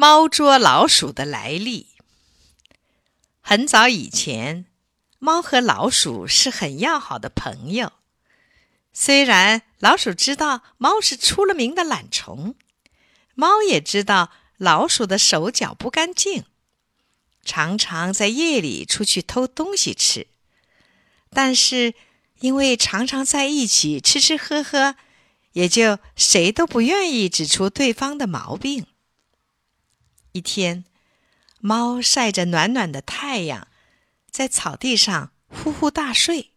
[0.00, 1.88] 猫捉老鼠的来历。
[3.40, 4.66] 很早以前，
[5.18, 7.90] 猫和老鼠是很要好的朋友。
[8.92, 12.54] 虽然老鼠知道猫是出了名的懒虫，
[13.34, 16.44] 猫也知道老鼠的手脚不干净，
[17.44, 20.28] 常常在夜里出去偷东西吃。
[21.30, 21.94] 但是
[22.38, 24.94] 因为常常在一起吃吃喝喝，
[25.54, 28.86] 也就谁都不愿意指出对方的毛病。
[30.38, 30.84] 一天，
[31.58, 33.66] 猫晒着暖暖的太阳，
[34.30, 36.52] 在草地上呼呼大睡。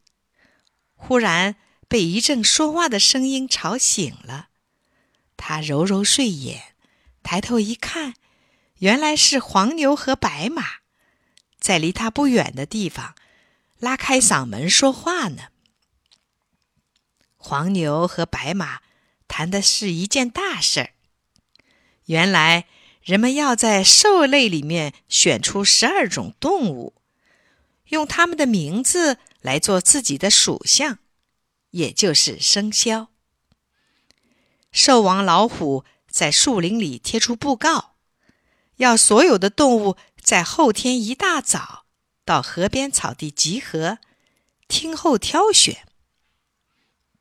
[0.94, 1.55] 忽然
[1.88, 4.50] 被一阵说话的声音吵醒了，
[5.36, 6.76] 它揉揉睡眼，
[7.24, 8.14] 抬头一看，
[8.78, 10.82] 原来是黄牛和白马，
[11.60, 13.16] 在离它不远的地方
[13.80, 15.46] 拉开嗓门说话呢。
[17.36, 18.82] 黄牛和白马
[19.27, 20.90] 谈的是一件大事儿，
[22.05, 22.68] 原来。
[23.02, 26.94] 人们要在兽类里面选出十二种动物，
[27.85, 30.99] 用它们的名字来做自己的属相，
[31.72, 33.07] 也就是生肖。
[34.72, 37.96] 兽王老虎在树林里贴出布告，
[38.77, 41.85] 要所有的动物在后天一大早
[42.24, 43.98] 到河边草地集合，
[44.68, 45.88] 听候挑选。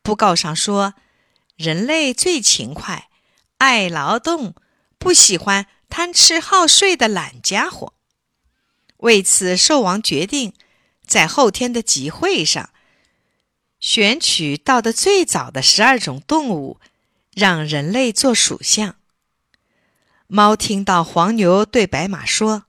[0.02, 0.94] 布告上说，
[1.56, 3.08] 人类最勤快，
[3.56, 4.54] 爱劳动。
[5.00, 7.94] 不喜欢贪吃好睡的懒家伙。
[8.98, 10.52] 为此，兽王决定
[11.06, 12.68] 在后天的集会上
[13.80, 16.78] 选取到的最早的十二种动物，
[17.34, 18.96] 让人类做属相。
[20.26, 22.66] 猫听到黄牛对白马说：“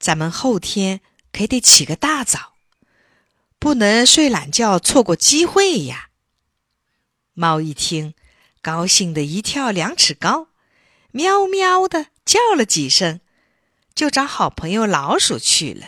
[0.00, 1.00] 咱们后天
[1.32, 2.54] 可得起个大早，
[3.60, 6.10] 不能睡懒觉，错过机会呀。”
[7.34, 8.14] 猫一听，
[8.60, 10.48] 高兴的一跳两尺高。
[11.16, 13.20] 喵喵的叫了几声，
[13.94, 15.86] 就找好朋友老鼠去了。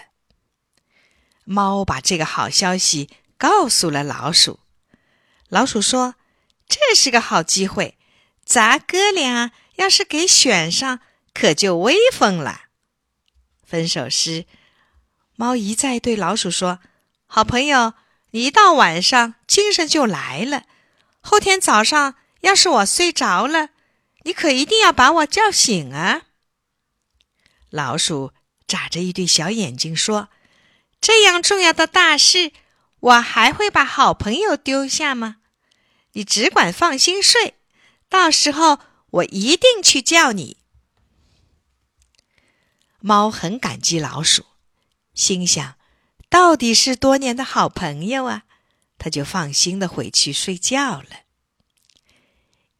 [1.45, 4.61] 猫把这个好消息告诉了老鼠。
[5.51, 6.15] 老鼠说
[6.67, 7.99] ：“这是个好机会，
[8.43, 11.01] 咱哥俩要是给选上，
[11.35, 12.63] 可就威风了。”
[13.63, 14.47] 分手时，
[15.37, 16.79] 猫一再对老鼠说
[17.29, 17.93] ：“好朋友，
[18.31, 20.63] 一到晚上精神就来了。
[21.21, 23.69] 后天早上要是我睡着了。”
[24.29, 26.27] 你可一定要把我叫醒啊！
[27.71, 28.35] 老鼠
[28.67, 30.29] 眨着一对小眼睛说
[31.01, 32.53] ：“这样重要的大事，
[33.01, 35.37] 我还会把好朋友丢下吗？
[36.13, 37.55] 你只管放心睡，
[38.11, 38.81] 到时候
[39.13, 40.59] 我一定去叫你。”
[43.01, 44.45] 猫很感激老鼠，
[45.15, 45.79] 心想
[46.29, 48.43] ：“到底是多年的好朋友啊！”
[49.01, 51.09] 它就放心的回去睡觉了。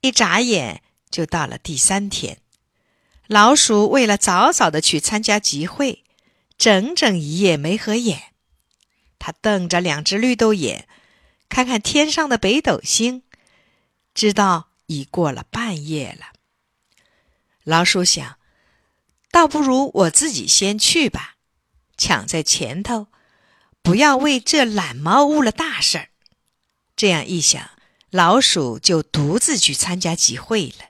[0.03, 0.83] 一眨眼。
[1.11, 2.39] 就到了第三天，
[3.27, 6.05] 老鼠为了早早的去参加集会，
[6.57, 8.33] 整整一夜没合眼。
[9.19, 10.89] 他瞪着两只绿豆眼，
[11.49, 13.23] 看看天上的北斗星，
[14.15, 16.27] 知道已过了半夜了。
[17.65, 18.39] 老鼠想，
[19.31, 21.35] 倒不如我自己先去吧，
[21.97, 23.09] 抢在前头，
[23.83, 26.09] 不要为这懒猫误了大事儿。
[26.97, 27.71] 这样一想，
[28.11, 30.88] 老鼠就独自去参加集会了。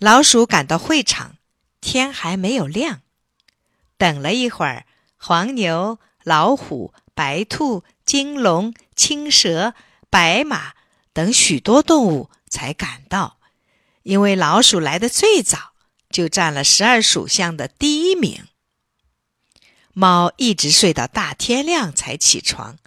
[0.00, 1.36] 老鼠赶到会场，
[1.78, 3.02] 天还没有亮。
[3.98, 4.86] 等了一会儿，
[5.18, 9.74] 黄牛、老虎、白兔、金龙、青蛇、
[10.08, 10.72] 白马
[11.12, 13.36] 等许多动物才赶到。
[14.02, 15.72] 因为老鼠来的最早，
[16.08, 18.46] 就占了十二属相的第一名。
[19.92, 22.78] 猫一直睡到大天亮才起床，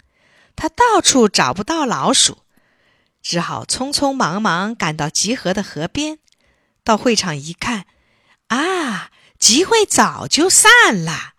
[0.56, 2.38] 它到处找不到老鼠，
[3.22, 6.18] 只好匆匆忙忙赶到集合的河边。
[6.84, 7.86] 到会场一看，
[8.48, 11.32] 啊，集会早就散了。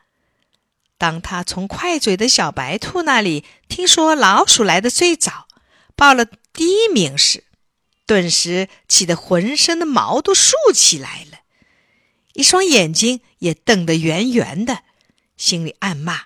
[0.98, 5.48] 当他从快嘴的小白兔那里听说老鼠来的最早，
[5.96, 7.44] 报了第一名时，
[8.08, 11.40] 顿时气得浑身的毛都竖起来了，
[12.34, 14.84] 一双眼睛也瞪得圆圆的，
[15.38, 16.24] 心里暗骂：“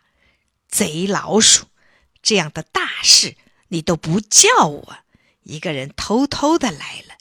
[0.69, 1.65] 贼老鼠！
[2.22, 3.36] 这样的大事
[3.69, 4.98] 你都不叫我，
[5.44, 7.15] 一个人偷偷的来了。”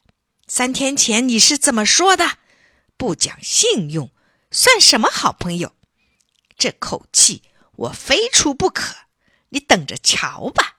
[0.50, 2.38] 三天前你是怎么说的？
[2.96, 4.10] 不讲信用，
[4.50, 5.74] 算什么好朋友？
[6.56, 7.42] 这口气
[7.76, 8.94] 我非出不可，
[9.50, 10.78] 你等着瞧吧。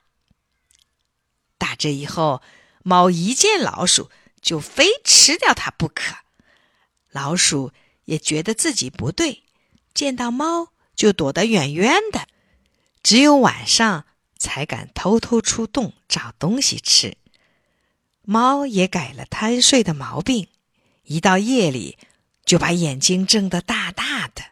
[1.60, 2.42] 打这以后，
[2.82, 4.10] 猫一见老鼠
[4.42, 6.16] 就非吃掉它不可。
[7.12, 7.72] 老鼠
[8.06, 9.44] 也觉得自己不对，
[9.94, 12.28] 见到猫就躲得远远的，
[13.04, 17.18] 只有晚上才敢偷偷出洞找东西吃。
[18.30, 20.50] 猫也改了贪睡的毛病，
[21.06, 21.98] 一到夜里
[22.46, 24.49] 就把眼睛睁得大大的。